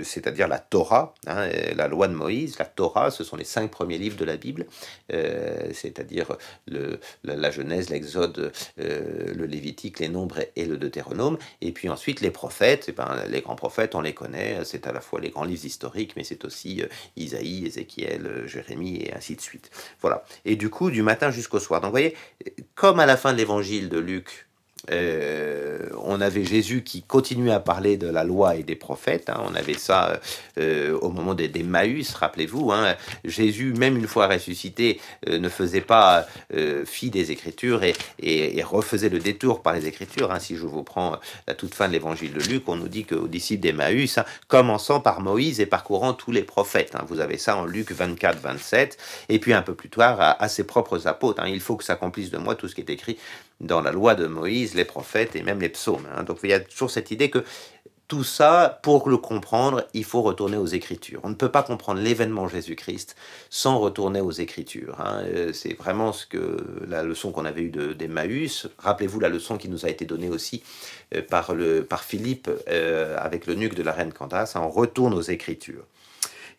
C'est-à-dire 0.03 0.47
la 0.47 0.59
Torah, 0.59 1.13
la 1.25 1.87
loi 1.87 2.07
de 2.07 2.13
Moïse, 2.13 2.57
la 2.59 2.65
Torah, 2.65 3.11
ce 3.11 3.23
sont 3.23 3.35
les 3.35 3.43
cinq 3.43 3.71
premiers 3.71 3.97
livres 3.97 4.17
de 4.17 4.25
la 4.25 4.37
Bible, 4.37 4.65
euh, 5.13 5.69
c'est-à-dire 5.73 6.35
le, 6.67 6.99
la, 7.23 7.51
Genèse, 7.51 7.89
l'Exode, 7.89 8.51
euh, 8.79 9.33
le 9.33 9.45
Lévitique, 9.45 9.99
les 9.99 10.09
Nombres 10.09 10.39
et 10.55 10.65
le 10.65 10.77
Deutéronome. 10.77 11.37
Et 11.61 11.71
puis 11.71 11.89
ensuite 11.89 12.21
les 12.21 12.31
prophètes, 12.31 12.85
eh 12.89 12.91
ben, 12.91 13.23
les 13.29 13.41
grands 13.41 13.55
prophètes, 13.55 13.95
on 13.95 14.01
les 14.01 14.13
connaît, 14.13 14.59
c'est 14.63 14.87
à 14.87 14.91
la 14.91 15.01
fois 15.01 15.19
les 15.19 15.29
grands 15.29 15.45
livres 15.45 15.65
historiques, 15.65 16.13
mais 16.15 16.23
c'est 16.23 16.45
aussi 16.45 16.81
euh, 16.81 16.87
Isaïe, 17.15 17.65
Ézéchiel, 17.65 18.43
Jérémie 18.45 19.03
et 19.03 19.13
ainsi 19.13 19.35
de 19.35 19.41
suite. 19.41 19.71
Voilà. 20.01 20.23
Et 20.45 20.55
du 20.55 20.69
coup, 20.69 20.91
du 20.91 21.01
matin 21.01 21.31
jusqu'au 21.31 21.59
soir. 21.59 21.81
Donc 21.81 21.89
vous 21.89 21.93
voyez, 21.93 22.15
comme 22.75 22.99
à 22.99 23.05
la 23.05 23.17
fin 23.17 23.33
de 23.33 23.37
l'évangile 23.37 23.89
de 23.89 23.99
Luc, 23.99 24.48
euh, 24.91 25.89
on 26.01 26.21
avait 26.21 26.45
Jésus 26.45 26.83
qui 26.83 27.01
continuait 27.03 27.51
à 27.51 27.59
parler 27.59 27.97
de 27.97 28.07
la 28.07 28.23
loi 28.23 28.55
et 28.55 28.63
des 28.63 28.75
prophètes. 28.75 29.29
Hein. 29.29 29.41
on 29.45 29.55
avait 29.55 29.73
ça 29.73 30.19
euh, 30.57 30.97
au 30.99 31.09
moment 31.09 31.33
des, 31.33 31.47
des 31.47 31.65
rappelez-vous. 32.15 32.71
Hein. 32.71 32.95
Jésus, 33.25 33.73
même 33.73 33.97
une 33.97 34.07
fois 34.07 34.27
ressuscité, 34.27 34.99
euh, 35.27 35.37
ne 35.39 35.49
faisait 35.49 35.81
pas 35.81 36.25
fi 36.85 37.09
des 37.09 37.31
Écritures 37.31 37.81
et, 37.83 38.63
refaisait 38.63 39.09
le 39.09 39.19
détour 39.19 39.61
par 39.61 39.73
les 39.73 39.87
Écritures. 39.87 40.31
Hein. 40.31 40.39
Si 40.39 40.55
je 40.55 40.65
vous 40.65 40.83
prends 40.83 41.17
la 41.47 41.53
toute 41.53 41.73
fin 41.73 41.87
de 41.87 41.93
l'évangile 41.93 42.33
de 42.33 42.41
Luc, 42.41 42.67
on 42.67 42.75
nous 42.75 42.87
dit 42.87 43.05
qu'aux 43.05 43.27
disciples 43.27 43.61
des 43.61 43.73
Maïs, 43.73 44.19
commençant 44.47 44.99
par 44.99 45.21
Moïse 45.21 45.59
et 45.59 45.65
parcourant 45.65 46.13
tous 46.13 46.31
les 46.31 46.43
prophètes. 46.43 46.93
Vous 47.07 47.19
avez 47.19 47.37
ça 47.37 47.57
en 47.57 47.65
Luc 47.65 47.91
24, 47.91 48.39
27. 48.39 48.97
Et 49.29 49.39
puis 49.39 49.53
un 49.53 49.61
peu 49.61 49.73
plus 49.73 49.89
tard, 49.89 50.19
à, 50.21 50.41
à 50.41 50.47
ses 50.47 50.63
propres 50.63 51.07
apôtres. 51.07 51.45
Il 51.47 51.59
faut 51.59 51.75
que 51.75 51.83
s'accomplisse 51.83 52.31
de 52.31 52.37
moi 52.37 52.55
tout 52.55 52.67
ce 52.67 52.75
qui 52.75 52.81
est 52.81 52.89
écrit 52.89 53.17
dans 53.59 53.81
la 53.81 53.91
loi 53.91 54.15
de 54.15 54.27
Moïse, 54.27 54.73
les 54.75 54.85
prophètes 54.85 55.35
et 55.35 55.43
même 55.43 55.59
les 55.59 55.69
psaumes. 55.69 56.07
Hein. 56.15 56.23
Donc 56.23 56.39
il 56.43 56.49
y 56.49 56.53
a 56.53 56.59
toujours 56.59 56.91
cette 56.91 57.11
idée 57.11 57.29
que 57.29 57.43
tout 58.09 58.23
ça, 58.23 58.79
pour 58.81 59.07
le 59.07 59.17
comprendre, 59.17 59.85
il 59.93 60.03
faut 60.03 60.23
retourner 60.23 60.57
aux 60.57 60.65
Écritures. 60.65 61.21
On 61.23 61.29
ne 61.29 61.35
peut 61.35 61.51
pas 61.51 61.61
comprendre 61.61 62.01
l'événement 62.01 62.47
Jésus-Christ 62.47 63.15
sans 63.51 63.77
retourner 63.77 64.19
aux 64.19 64.31
Écritures. 64.31 64.99
Hein. 64.99 65.21
Euh, 65.25 65.53
c'est 65.53 65.75
vraiment 65.75 66.11
ce 66.11 66.25
que 66.25 66.57
la 66.87 67.03
leçon 67.03 67.31
qu'on 67.31 67.45
avait 67.45 67.61
eue 67.61 67.69
d'Emmaüs. 67.69 68.67
Rappelez-vous 68.79 69.19
la 69.19 69.29
leçon 69.29 69.57
qui 69.57 69.69
nous 69.69 69.85
a 69.85 69.89
été 69.89 70.05
donnée 70.05 70.29
aussi 70.29 70.63
euh, 71.13 71.21
par, 71.21 71.53
le, 71.53 71.83
par 71.83 72.03
Philippe 72.03 72.49
euh, 72.67 73.15
avec 73.19 73.45
le 73.45 73.53
nuque 73.53 73.75
de 73.75 73.83
la 73.83 73.91
reine 73.91 74.11
Candace. 74.11 74.55
Hein. 74.55 74.61
On 74.63 74.69
retourne 74.69 75.13
aux 75.13 75.21
Écritures. 75.21 75.85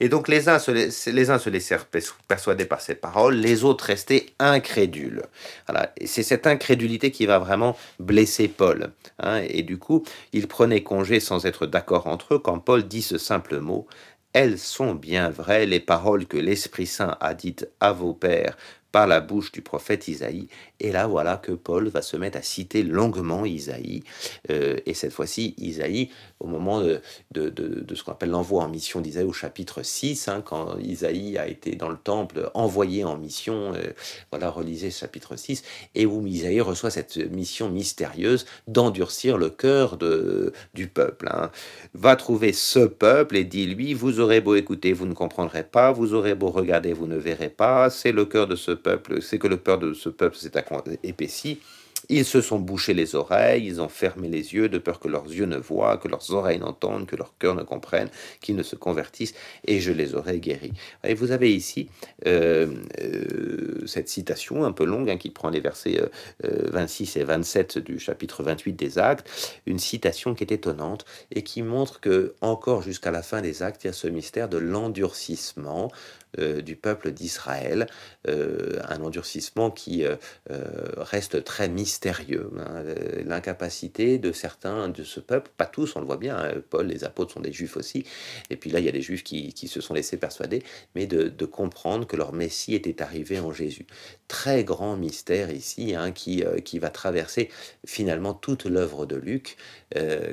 Et 0.01 0.09
donc 0.09 0.29
les 0.29 0.49
uns 0.49 0.59
se, 0.59 0.71
les 1.11 1.31
uns 1.31 1.39
se 1.39 1.51
laissèrent 1.51 1.87
persuader 2.27 2.65
par 2.65 2.81
ces 2.81 2.95
paroles, 2.95 3.37
les 3.37 3.65
autres 3.65 3.85
restaient 3.85 4.27
incrédules. 4.39 5.23
Voilà. 5.69 5.93
C'est 6.05 6.23
cette 6.23 6.47
incrédulité 6.47 7.11
qui 7.11 7.27
va 7.27 7.39
vraiment 7.39 7.77
blesser 7.99 8.49
Paul. 8.49 8.93
Hein. 9.19 9.43
Et 9.49 9.63
du 9.63 9.79
coup, 9.79 10.03
ils 10.33 10.49
prenaient 10.49 10.83
congé 10.83 11.21
sans 11.21 11.45
être 11.45 11.67
d'accord 11.67 12.07
entre 12.07 12.35
eux 12.35 12.39
quand 12.39 12.59
Paul 12.59 12.89
dit 12.89 13.03
ce 13.03 13.19
simple 13.19 13.61
mot. 13.61 13.87
Elles 14.33 14.59
sont 14.59 14.95
bien 14.95 15.29
vraies 15.29 15.67
les 15.67 15.81
paroles 15.81 16.27
que 16.27 16.37
l'Esprit 16.37 16.87
Saint 16.87 17.17
a 17.21 17.35
dites 17.35 17.69
à 17.81 17.93
vos 17.93 18.15
pères 18.15 18.57
par 18.93 19.07
la 19.07 19.21
bouche 19.21 19.53
du 19.53 19.63
prophète 19.63 20.09
Isaïe. 20.09 20.49
Et 20.81 20.93
là, 20.93 21.07
voilà 21.07 21.37
que 21.37 21.53
Paul 21.53 21.89
va 21.89 22.03
se 22.03 22.17
mettre 22.17 22.39
à 22.39 22.43
citer 22.43 22.83
longuement 22.83 23.45
Isaïe. 23.45 24.03
Euh, 24.51 24.77
et 24.87 24.95
cette 24.95 25.13
fois-ci, 25.13 25.55
Isaïe, 25.59 26.11
au 26.41 26.47
moment 26.47 26.81
de, 26.81 27.01
de, 27.33 27.51
de, 27.51 27.95
ce 27.95 28.03
qu'on 28.03 28.13
appelle 28.13 28.31
l'envoi 28.31 28.65
en 28.65 28.69
mission 28.69 29.01
d'Isaïe 29.01 29.25
au 29.25 29.33
chapitre 29.33 29.83
6, 29.83 30.29
hein, 30.29 30.43
quand 30.45 30.79
Isaïe 30.79 31.37
a 31.39 31.47
été 31.47 31.77
dans 31.77 31.91
le 31.91 31.99
temple 31.99 32.51
envoyé 32.55 33.05
en 33.05 33.17
mission, 33.17 33.75
euh, 33.75 33.93
voilà, 34.31 34.49
relisez 34.51 34.91
chapitre 34.91 35.37
6, 35.37 35.63
et 35.95 36.07
où 36.07 36.27
Isaïe 36.27 36.61
reçoit 36.61 36.91
cette 36.91 37.17
mission 37.17 37.69
mystérieuse 37.69 38.47
d'endurcir 38.67 39.37
le 39.37 39.51
cœur 39.51 39.99
de, 39.99 40.53
du 40.75 40.89
peuple. 40.89 41.29
Hein. 41.31 41.51
Va 41.95 42.17
trouver 42.17 42.53
ce 42.53 42.81
peuple 42.81 43.37
et 43.37 43.45
dis-lui, 43.45 43.93
vous 43.93 44.21
aurez 44.21 44.41
beau 44.41 44.55
écouter, 44.55 44.93
vous 44.93 45.07
ne 45.07 45.15
comprendrez 45.15 45.65
pas, 45.65 45.93
vous 45.93 46.15
aurez 46.15 46.35
beau 46.35 46.51
regarder, 46.51 46.93
vous 46.93 47.07
ne 47.07 47.17
verrez 47.17 47.51
pas, 47.51 47.91
c'est 47.91 48.13
le 48.13 48.25
cœur 48.25 48.47
de 48.47 48.57
ce 48.57 48.73
peuple, 48.83 49.23
c'est 49.23 49.39
que 49.39 49.47
le 49.47 49.57
peur 49.57 49.79
de 49.79 49.93
ce 49.95 50.09
peuple 50.09 50.37
s'est 50.37 50.57
épaissi, 51.03 51.61
Ils 52.13 52.25
se 52.25 52.41
sont 52.41 52.59
bouchés 52.59 52.93
les 52.93 53.15
oreilles, 53.15 53.65
ils 53.65 53.81
ont 53.81 53.89
fermé 53.89 54.29
les 54.29 54.53
yeux 54.53 54.69
de 54.69 54.79
peur 54.79 54.99
que 54.99 55.07
leurs 55.07 55.27
yeux 55.27 55.47
ne 55.47 55.57
voient, 55.57 55.97
que 55.97 56.09
leurs 56.09 56.33
oreilles 56.33 56.59
n'entendent, 56.59 57.07
que 57.07 57.15
leur 57.15 57.39
cœur 57.39 57.55
ne 57.55 57.63
comprenne, 57.63 58.09
qu'ils 58.41 58.57
ne 58.57 58.65
se 58.65 58.75
convertissent, 58.75 59.33
et 59.65 59.79
je 59.79 59.93
les 59.93 60.17
aurais 60.17 60.41
guéris. 60.41 60.73
Et 61.05 61.15
vous 61.15 61.31
avez 61.31 61.55
ici 61.55 61.89
euh, 62.27 62.67
euh, 63.01 63.87
cette 63.87 64.09
citation 64.09 64.65
un 64.65 64.73
peu 64.73 64.85
longue 64.85 65.09
hein, 65.09 65.19
qui 65.19 65.31
prend 65.31 65.51
les 65.51 65.61
versets 65.61 66.01
26 66.43 67.17
et 67.17 67.23
27 67.23 67.79
du 67.79 68.01
chapitre 68.01 68.43
28 68.43 68.73
des 68.73 68.99
Actes, 68.99 69.31
une 69.67 69.79
citation 69.79 70.35
qui 70.35 70.43
est 70.43 70.51
étonnante 70.51 71.05
et 71.33 71.45
qui 71.45 71.63
montre 71.63 72.01
que 72.01 72.35
encore 72.41 72.83
jusqu'à 72.83 73.13
la 73.13 73.23
fin 73.23 73.41
des 73.41 73.63
Actes, 73.63 73.85
il 73.85 73.87
y 73.87 73.91
a 73.91 73.93
ce 73.93 74.09
mystère 74.09 74.49
de 74.49 74.59
l'endurcissement 74.59 75.93
euh, 76.39 76.63
du 76.63 76.77
peuple 76.77 77.11
d'Israël, 77.11 77.89
euh, 78.29 78.79
un 78.89 79.03
endurcissement 79.03 79.73
qui 79.73 80.05
euh, 80.05 80.15
reste 80.97 81.43
très 81.43 81.69
mystérieux. 82.01 82.51
Hein. 82.59 82.83
L'incapacité 83.27 84.19
de 84.19 84.33
certains 84.33 84.89
de 84.89 85.05
ce 85.05 85.21
peuple, 85.21 85.51
pas 85.57 85.67
tous, 85.67 85.97
on 85.97 86.01
le 86.01 86.07
voit 86.07 86.17
bien, 86.17 86.37
hein, 86.37 86.55
Paul, 86.71 86.87
les 86.87 87.05
apôtres 87.05 87.35
sont 87.35 87.41
des 87.41 87.53
juifs 87.53 87.77
aussi, 87.77 88.05
et 88.49 88.57
puis 88.57 88.71
là 88.71 88.79
il 88.79 88.87
y 88.87 88.89
a 88.89 88.93
des 88.93 89.03
juifs 89.03 89.23
qui, 89.23 89.53
se 89.69 89.81
sont 89.81 89.93
laissés 89.93 90.17
persuader, 90.17 90.63
mais 90.95 91.07
de, 91.07 91.45
comprendre 91.45 92.07
que 92.07 92.17
leur 92.17 92.33
Messie 92.33 92.75
était 92.75 93.03
arrivé 93.03 93.39
en 93.39 93.53
Jésus. 93.53 93.87
Très 94.29 94.65
grand 94.65 94.97
mystère 94.97 95.51
ici, 95.53 95.95
hein, 95.95 96.13
qui, 96.13 96.43
qui 96.65 96.79
va 96.79 96.89
traverser 96.89 97.51
finalement 97.85 98.35
toute 98.35 98.65
l'œuvre 98.65 99.05
de 99.05 99.17
Luc. 99.17 99.57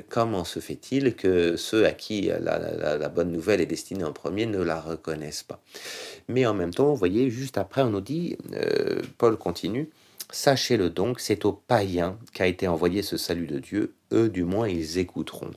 comment 0.08 0.44
se 0.44 0.60
fait-il 0.60 1.14
que 1.14 1.56
ceux 1.56 1.84
à 1.84 1.92
qui 1.92 2.30
la 2.40 3.08
bonne 3.08 3.32
nouvelle 3.32 3.60
est 3.60 3.66
destinée 3.66 4.04
en 4.04 4.12
premier 4.12 4.46
ne 4.46 4.62
la 4.62 4.80
reconnaissent 4.80 5.42
pas? 5.42 5.60
Mais 6.28 6.46
en 6.46 6.54
même 6.54 6.72
temps, 6.72 6.88
vous 6.88 6.96
voyez, 6.96 7.30
juste 7.30 7.58
après, 7.58 7.82
on 7.82 7.90
nous 7.90 8.00
dit, 8.02 8.36
euh, 8.52 9.00
Paul 9.16 9.36
continue, 9.38 9.90
Sachez-le 10.30 10.90
donc, 10.90 11.20
c'est 11.20 11.46
aux 11.46 11.52
païens 11.52 12.18
qu'a 12.34 12.46
été 12.46 12.68
envoyé 12.68 13.02
ce 13.02 13.16
salut 13.16 13.46
de 13.46 13.58
Dieu, 13.58 13.94
eux 14.12 14.28
du 14.28 14.44
moins 14.44 14.68
ils 14.68 14.98
écouteront. 14.98 15.52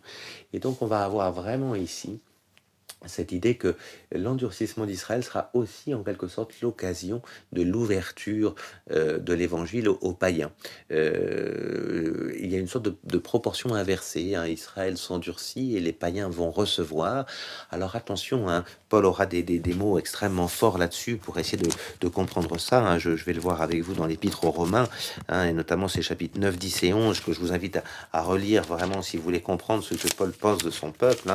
Et 0.53 0.59
donc 0.59 0.81
on 0.81 0.85
va 0.85 1.03
avoir 1.03 1.33
vraiment 1.33 1.75
ici 1.75 2.21
cette 3.05 3.31
idée 3.31 3.55
que 3.55 3.75
l'endurcissement 4.12 4.86
d'Israël 4.86 5.24
sera 5.24 5.50
aussi 5.53 5.93
en 5.93 6.03
quelque 6.03 6.27
sorte 6.27 6.62
l'occasion 6.62 7.22
de 7.51 7.63
l'ouverture 7.63 8.55
euh, 8.91 9.17
de 9.17 9.34
l'évangile 9.34 9.89
aux, 9.89 10.13
païens. 10.13 10.51
Euh, 10.91 12.34
il 12.39 12.51
y 12.51 12.55
a 12.55 12.60
une 12.60 12.67
sorte 12.67 12.88
de, 13.03 13.17
proportion 13.17 13.74
inversée. 13.74 14.36
Hein. 14.36 14.46
Israël 14.46 14.98
s'endurcit 14.98 15.75
et 15.75 15.79
les 15.79 15.93
païens 15.93 16.29
vont 16.29 16.51
recevoir. 16.51 17.25
Alors 17.72 17.96
attention, 17.96 18.50
hein, 18.50 18.63
Paul 18.89 19.05
aura 19.05 19.25
des, 19.25 19.62
mots 19.75 19.98
extrêmement 19.98 20.48
forts 20.48 20.77
là-dessus 20.77 21.17
pour 21.17 21.38
essayer 21.39 21.62
de, 22.00 22.08
comprendre 22.08 22.60
ça. 22.60 22.86
Hein. 22.86 23.00
Je, 23.00 23.12
vais 23.12 23.34
le 23.34 23.39
voir 23.39 23.62
avec 23.62 23.81
vous 23.81 23.93
dans 23.93 24.05
l'épître 24.05 24.43
aux 24.43 24.51
Romains, 24.51 24.88
et 25.31 25.53
notamment 25.53 25.88
ces 25.88 26.01
chapitres 26.01 26.39
9, 26.39 26.58
10 26.58 26.84
et 26.84 26.93
11 26.93 27.20
que 27.22 27.31
je 27.31 27.39
vous 27.39 27.53
invite 27.53 27.79
à, 28.12 28.22
relire 28.22 28.63
vraiment 28.63 29.01
si 29.01 29.17
vous 29.17 29.24
voulez 29.24 29.41
comprendre 29.41 29.84
ce 29.84 29.96
que 29.96 30.13
Paul 30.13 30.31
pense 30.31 30.60
de 30.60 30.70
son 30.70 30.91
peuple. 30.91 31.31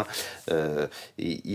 Euh, 0.50 0.86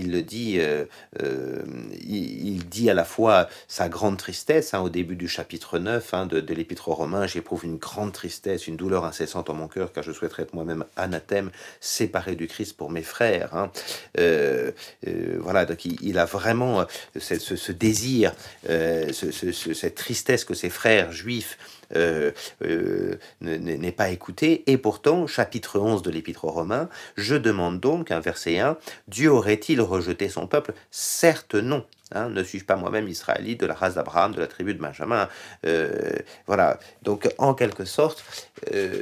le 0.10 0.22
dit, 0.22 0.55
euh, 0.58 0.86
euh, 1.22 1.62
il, 2.01 2.65
dit 2.70 2.89
à 2.89 2.93
la 2.93 3.03
fois 3.03 3.50
sa 3.67 3.89
grande 3.89 4.17
tristesse, 4.17 4.74
hein, 4.74 4.79
au 4.79 4.89
début 4.89 5.15
du 5.15 5.27
chapitre 5.27 5.77
9 5.77 6.13
hein, 6.13 6.25
de, 6.25 6.53
l'Épître 6.53 6.88
aux 6.88 6.96
Romains, 6.96 7.27
j'éprouve 7.27 7.65
une 7.65 7.77
grande 7.77 8.13
tristesse, 8.13 8.67
une 8.67 8.77
douleur 8.77 9.05
incessante 9.05 9.50
en 9.50 9.53
mon 9.53 9.67
cœur, 9.67 9.91
car 9.91 10.03
je 10.03 10.12
souhaiterais 10.12 10.43
être 10.43 10.53
moi-même 10.53 10.86
anathème, 10.96 11.51
séparé 11.81 12.36
du 12.36 12.48
Christ 12.48 12.77
pour 12.77 12.89
mes 12.89 13.03
frères. 13.03 13.53
Hein. 13.53 13.72
Euh, 14.17 14.72
voilà, 15.39 15.65
donc 15.65 15.86
il, 15.86 16.17
a 16.17 16.25
vraiment 16.25 16.86
ce, 17.20 17.72
désir, 17.72 18.34
cette 18.63 19.96
tristesse 19.96 20.46
que 20.46 20.53
ses 20.53 20.70
frères 20.70 21.12
juifs 21.12 21.58
euh, 21.96 22.31
n'est 23.41 23.91
pas 23.91 24.10
écouté. 24.10 24.63
Et 24.67 24.77
pourtant, 24.77 25.27
chapitre 25.27 25.79
11 25.79 26.01
de 26.01 26.12
l'Épître 26.12 26.46
aux 26.46 26.51
Romains, 26.51 26.89
je 27.17 27.36
demande 27.36 27.79
donc, 27.79 28.12
un 28.12 28.20
verset 28.20 28.60
1, 28.60 28.77
Dieu 29.08 29.31
aurait-il 29.31 29.81
rejeté 29.91 30.29
son 30.29 30.48
peuple? 30.48 30.74
Certes 30.89 31.55
non. 31.55 31.86
Hein, 32.13 32.29
ne 32.29 32.43
suis-je 32.43 32.65
pas 32.65 32.75
moi-même 32.75 33.07
israélite 33.07 33.62
de 33.62 33.65
la 33.67 33.74
race 33.74 33.95
d'Abraham, 33.95 34.33
de 34.33 34.41
la 34.41 34.48
tribu 34.48 34.74
de 34.74 34.79
Benjamin? 34.79 35.29
Euh, 35.65 36.17
Voilà. 36.48 36.79
Donc, 37.03 37.29
en 37.38 37.53
quelque 37.53 37.86
sorte, 37.86 38.24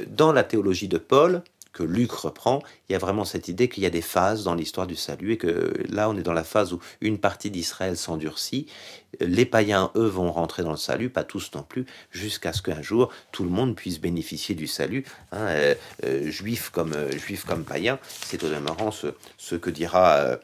dans 0.08 0.32
la 0.32 0.44
théologie 0.44 0.88
de 0.88 0.98
Paul, 0.98 1.42
que 1.72 1.82
Luc 1.82 2.10
reprend, 2.12 2.62
il 2.88 2.92
y 2.92 2.96
a 2.96 2.98
vraiment 2.98 3.24
cette 3.24 3.48
idée 3.48 3.68
qu'il 3.68 3.82
y 3.82 3.86
a 3.86 3.90
des 3.90 4.02
phases 4.02 4.44
dans 4.44 4.54
l'histoire 4.54 4.86
du 4.86 4.96
salut 4.96 5.32
et 5.32 5.36
que 5.36 5.72
là, 5.88 6.10
on 6.10 6.16
est 6.16 6.22
dans 6.22 6.32
la 6.32 6.44
phase 6.44 6.72
où 6.72 6.80
une 7.00 7.18
partie 7.18 7.50
d'Israël 7.50 7.96
s'endurcit. 7.96 8.66
Les 9.20 9.44
païens, 9.44 9.90
eux, 9.96 10.06
vont 10.06 10.32
rentrer 10.32 10.62
dans 10.62 10.70
le 10.72 10.76
salut, 10.76 11.10
pas 11.10 11.24
tous 11.24 11.50
non 11.54 11.62
plus, 11.62 11.86
jusqu'à 12.10 12.52
ce 12.52 12.62
qu'un 12.62 12.82
jour, 12.82 13.12
tout 13.32 13.44
le 13.44 13.50
monde 13.50 13.76
puisse 13.76 14.00
bénéficier 14.00 14.54
du 14.54 14.66
salut, 14.66 15.04
hein, 15.32 15.46
euh, 15.46 15.74
euh, 16.04 16.30
juifs 16.30 16.70
comme, 16.70 16.92
euh, 16.94 17.10
comme 17.46 17.64
païens. 17.64 17.98
C'est 18.24 18.42
au 18.42 18.48
demeurant 18.48 18.90
ce, 18.90 19.54
que 19.54 19.70
dira 19.70 20.14
euh, 20.16 20.36
euh, 20.36 20.38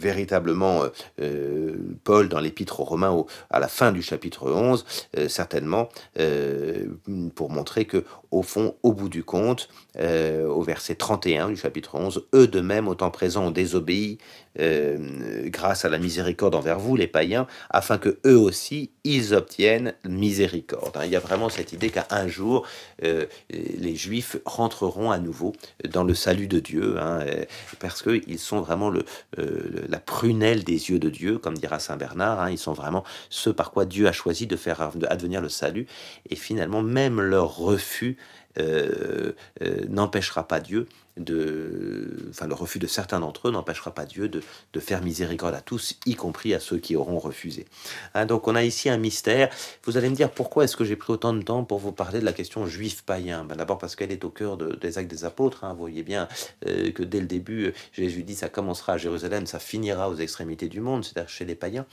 véritablement 0.00 0.84
euh, 1.20 1.74
Paul 2.04 2.28
dans 2.28 2.40
l'épître 2.40 2.80
aux 2.80 2.84
Romains 2.84 3.24
à 3.50 3.60
la 3.60 3.68
fin 3.68 3.92
du 3.92 4.02
chapitre 4.02 4.50
11, 4.50 4.84
certainement, 5.28 5.88
pour 7.34 7.50
montrer 7.50 7.84
que 7.84 8.04
au 8.30 8.42
fond, 8.42 8.76
au 8.82 8.92
bout 8.92 9.08
du 9.08 9.24
compte, 9.24 9.68
au 9.98 10.62
verset 10.62 10.94
31 10.94 11.48
du 11.48 11.56
chapitre 11.56 11.96
11, 11.96 12.26
eux 12.34 12.46
de 12.46 12.60
même, 12.60 12.88
au 12.88 12.94
temps 12.94 13.10
présent, 13.10 13.46
ont 13.46 13.50
désobéi 13.50 14.18
grâce 14.56 15.84
à 15.84 15.88
la 15.88 15.98
miséricorde 15.98 16.54
envers 16.54 16.78
vous, 16.78 16.96
les 16.96 17.06
païens, 17.06 17.46
afin 17.70 17.98
que 17.98 18.18
eux 18.26 18.38
aussi, 18.38 18.90
ils 19.04 19.34
obtiennent 19.34 19.94
miséricorde. 20.04 20.96
Hein. 20.96 21.04
Il 21.04 21.10
y 21.10 21.16
a 21.16 21.20
vraiment 21.20 21.48
cette 21.48 21.72
idée 21.72 21.90
qu'à 21.90 22.06
un 22.10 22.28
jour, 22.28 22.66
les 23.02 23.96
Juifs 23.96 24.36
rentreront 24.44 25.10
à 25.10 25.18
nouveau 25.18 25.52
dans 25.88 26.04
le 26.04 26.14
salut 26.14 26.46
de 26.46 26.60
Dieu. 26.60 26.98
Hein, 27.00 27.20
parce 27.78 28.02
qu'ils 28.02 28.38
sont 28.38 28.60
vraiment 28.60 28.90
le, 28.90 29.04
euh, 29.38 29.84
la 29.88 29.98
prunelle 29.98 30.64
des 30.64 30.90
yeux 30.90 30.98
de 30.98 31.08
Dieu, 31.08 31.38
comme 31.38 31.56
dira 31.56 31.78
Saint 31.78 31.96
Bernard. 31.96 32.40
Hein. 32.40 32.50
ils 32.50 32.58
sont 32.58 32.72
vraiment 32.72 33.04
ce 33.28 33.50
par 33.50 33.70
quoi 33.70 33.84
Dieu 33.84 34.06
a 34.06 34.12
choisi 34.12 34.46
de 34.46 34.56
faire 34.56 34.80
advenir 35.08 35.40
le 35.40 35.48
salut. 35.48 35.86
Et 36.28 36.36
finalement, 36.36 36.82
même 36.82 37.20
leur 37.20 37.56
refus 37.56 38.16
euh, 38.58 39.32
euh, 39.62 39.84
n'empêchera 39.88 40.46
pas 40.48 40.60
Dieu 40.60 40.88
de, 41.16 42.28
enfin 42.30 42.46
le 42.46 42.54
refus 42.54 42.78
de 42.78 42.86
certains 42.86 43.20
d'entre 43.20 43.48
eux 43.48 43.50
n'empêchera 43.50 43.92
pas 43.92 44.06
Dieu 44.06 44.28
de, 44.28 44.42
de, 44.72 44.80
faire 44.80 45.02
miséricorde 45.02 45.54
à 45.54 45.60
tous, 45.60 45.96
y 46.06 46.14
compris 46.14 46.54
à 46.54 46.60
ceux 46.60 46.78
qui 46.78 46.96
auront 46.96 47.18
refusé. 47.18 47.66
Hein, 48.14 48.26
donc 48.26 48.48
on 48.48 48.54
a 48.54 48.62
ici 48.64 48.88
un 48.88 48.96
mystère. 48.96 49.50
Vous 49.84 49.96
allez 49.96 50.08
me 50.08 50.14
dire 50.14 50.30
pourquoi 50.30 50.64
est-ce 50.64 50.76
que 50.76 50.84
j'ai 50.84 50.96
pris 50.96 51.12
autant 51.12 51.32
de 51.32 51.42
temps 51.42 51.64
pour 51.64 51.78
vous 51.78 51.92
parler 51.92 52.20
de 52.20 52.24
la 52.24 52.32
question 52.32 52.66
juif 52.66 53.02
païen? 53.02 53.44
Ben, 53.44 53.56
D'abord 53.56 53.78
parce 53.78 53.96
qu'elle 53.96 54.12
est 54.12 54.24
au 54.24 54.30
cœur 54.30 54.56
des 54.56 54.98
actes 54.98 55.10
des 55.10 55.24
apôtres. 55.24 55.64
Hein. 55.64 55.72
Vous 55.72 55.80
voyez 55.80 56.02
bien 56.02 56.28
euh, 56.66 56.90
que 56.92 57.02
dès 57.02 57.20
le 57.20 57.26
début, 57.26 57.72
Jésus 57.92 58.22
dit 58.22 58.34
ça 58.34 58.48
commencera 58.48 58.94
à 58.94 58.98
Jérusalem, 58.98 59.46
ça 59.46 59.58
finira 59.58 60.08
aux 60.08 60.16
extrémités 60.16 60.68
du 60.68 60.80
monde, 60.80 61.04
c'est-à-dire 61.04 61.28
chez 61.28 61.44
les 61.44 61.54
païens. 61.54 61.86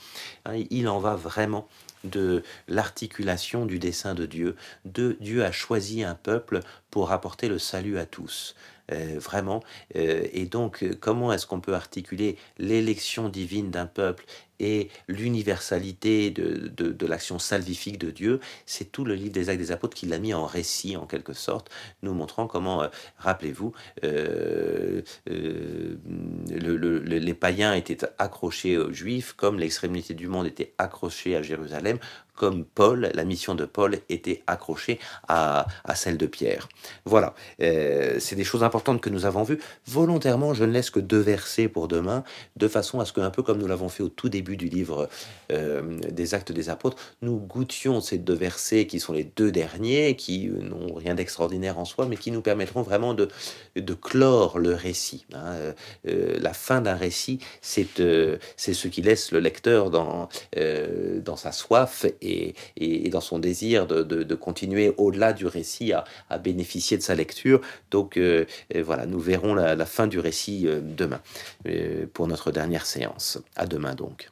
Hein, 0.44 0.62
il 0.70 0.88
en 0.88 0.98
va 0.98 1.16
vraiment 1.16 1.68
de 2.04 2.42
l'articulation 2.68 3.66
du 3.66 3.78
dessein 3.78 4.14
de 4.14 4.26
Dieu. 4.26 4.56
De, 4.84 5.16
Dieu 5.20 5.44
a 5.44 5.52
choisi 5.52 6.02
un 6.02 6.14
peuple 6.14 6.60
pour 6.90 7.12
apporter 7.12 7.48
le 7.48 7.58
salut 7.58 7.98
à 7.98 8.06
tous. 8.06 8.54
Euh, 8.92 9.18
vraiment. 9.18 9.62
Euh, 9.96 10.26
et 10.32 10.46
donc, 10.46 10.84
comment 11.00 11.32
est-ce 11.32 11.46
qu'on 11.46 11.60
peut 11.60 11.74
articuler 11.74 12.36
l'élection 12.58 13.28
divine 13.28 13.70
d'un 13.70 13.86
peuple 13.86 14.24
et 14.60 14.88
l'universalité 15.06 16.30
de, 16.30 16.68
de, 16.68 17.06
l'action 17.06 17.38
salvifique 17.38 17.98
de 17.98 18.10
Dieu, 18.10 18.40
c'est 18.66 18.90
tout 18.90 19.04
le 19.04 19.14
livre 19.14 19.32
des 19.32 19.48
actes 19.48 19.60
des 19.60 19.72
apôtres 19.72 19.96
qui 19.96 20.06
l'a 20.06 20.18
mis 20.18 20.34
en 20.34 20.46
récit 20.46 20.96
en 20.96 21.06
quelque 21.06 21.32
sorte, 21.32 21.70
nous 22.02 22.12
montrant 22.12 22.46
comment, 22.46 22.82
euh, 22.82 22.88
rappelez-vous, 23.18 23.72
euh, 24.04 25.02
euh, 25.30 25.96
les 26.46 27.34
païens 27.34 27.74
étaient 27.74 28.04
accrochés 28.18 28.76
aux 28.76 28.92
juifs, 28.92 29.32
comme 29.32 29.58
l'extrémité 29.58 30.14
du 30.14 30.26
monde 30.26 30.46
était 30.46 30.74
accrochée 30.78 31.36
à 31.36 31.42
Jérusalem, 31.42 31.98
comme 32.38 32.64
Paul, 32.64 33.10
la 33.14 33.24
mission 33.24 33.54
de 33.54 33.64
Paul 33.64 33.98
était 34.08 34.42
accrochée 34.46 34.98
à, 35.28 35.66
celle 35.94 36.16
de 36.16 36.26
Pierre. 36.26 36.68
Voilà, 37.04 37.34
c'est 37.58 38.34
des 38.34 38.44
choses 38.44 38.62
importantes 38.62 39.00
que 39.00 39.10
nous 39.10 39.26
avons 39.26 39.42
vues. 39.42 39.58
Volontairement, 39.86 40.54
je 40.54 40.64
ne 40.64 40.72
laisse 40.72 40.90
que 40.90 41.00
deux 41.00 41.18
versets 41.18 41.68
pour 41.68 41.88
demain, 41.88 42.24
de 42.56 42.68
façon 42.68 43.00
à 43.00 43.04
ce 43.04 43.12
que, 43.12 43.20
un 43.20 43.30
peu 43.30 43.42
comme 43.42 43.58
nous 43.58 43.66
l'avons 43.66 43.88
fait 43.88 44.02
au 44.02 44.08
tout 44.08 44.28
début, 44.28 44.48
du 44.56 44.68
livre 44.68 45.08
euh, 45.52 45.98
des 46.10 46.34
Actes 46.34 46.52
des 46.52 46.68
Apôtres, 46.68 46.96
nous 47.22 47.38
goûtions 47.38 48.00
ces 48.00 48.18
deux 48.18 48.34
versets 48.34 48.86
qui 48.86 49.00
sont 49.00 49.12
les 49.12 49.24
deux 49.24 49.50
derniers, 49.50 50.16
qui 50.16 50.48
n'ont 50.48 50.94
rien 50.94 51.14
d'extraordinaire 51.14 51.78
en 51.78 51.84
soi, 51.84 52.06
mais 52.06 52.16
qui 52.16 52.30
nous 52.30 52.42
permettront 52.42 52.82
vraiment 52.82 53.14
de, 53.14 53.28
clore 54.00 54.58
le 54.58 54.74
récit. 54.74 55.26
Hein. 55.34 55.44
Euh, 55.46 55.72
euh, 56.06 56.38
la 56.40 56.52
fin 56.52 56.80
d'un 56.80 56.94
récit, 56.94 57.38
c'est 57.60 57.88
ce 57.96 58.88
qui 58.88 59.02
laisse 59.02 59.32
le 59.32 59.40
lecteur 59.40 59.90
dans, 59.90 60.28
dans 61.24 61.36
sa 61.36 61.52
soif 61.52 62.06
et, 62.76 63.08
dans 63.10 63.20
son 63.20 63.38
désir 63.38 63.86
de, 63.86 64.34
continuer 64.34 64.92
au-delà 64.96 65.32
du 65.32 65.46
récit 65.46 65.92
à, 65.92 66.38
bénéficier 66.38 66.96
de 66.96 67.02
sa 67.02 67.14
lecture. 67.14 67.60
Donc 67.90 68.18
voilà, 68.74 69.06
nous 69.06 69.18
verrons 69.18 69.54
la, 69.54 69.74
la, 69.74 69.86
fin 69.86 70.06
du 70.06 70.18
récit 70.18 70.66
demain 70.82 71.20
pour 72.12 72.26
notre 72.26 72.50
dernière 72.50 72.86
séance. 72.86 73.38
À 73.56 73.66
demain 73.66 73.94
donc. 73.94 74.30